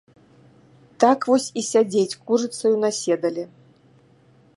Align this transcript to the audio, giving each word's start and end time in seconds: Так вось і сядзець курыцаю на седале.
Так 1.03 1.27
вось 1.31 1.45
і 1.61 1.63
сядзець 1.71 2.17
курыцаю 2.31 2.73
на 2.85 2.89
седале. 3.01 3.43